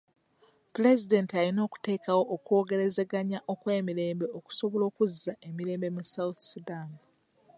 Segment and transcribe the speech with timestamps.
[0.73, 6.89] Pulezidenti alina okuteekawo okwogerezeganya okw'emirembe okusobola okuzza emirembe mu South Sudan.